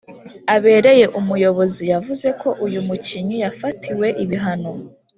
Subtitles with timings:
[0.55, 4.71] abereye umuyobozi, yavuze ko “uyu mukinnyi yafatiwe ibihano